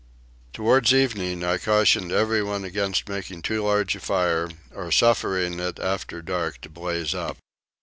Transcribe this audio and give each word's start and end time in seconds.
Towards 0.51 0.95
evening 0.95 1.43
I 1.43 1.59
cautioned 1.59 2.11
everyone 2.11 2.63
against 2.65 3.07
making 3.07 3.43
too 3.43 3.61
large 3.63 3.95
a 3.95 3.99
fire 3.99 4.49
or 4.73 4.91
suffering 4.91 5.59
it 5.59 5.77
after 5.77 6.23
dark 6.23 6.59
to 6.61 6.69
blaze 6.69 7.13
up. 7.13 7.37